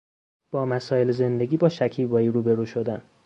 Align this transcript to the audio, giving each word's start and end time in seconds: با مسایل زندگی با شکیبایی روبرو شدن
با 0.51 0.65
مسایل 0.65 1.11
زندگی 1.11 1.57
با 1.57 1.69
شکیبایی 1.69 2.27
روبرو 2.27 2.65
شدن 2.65 3.01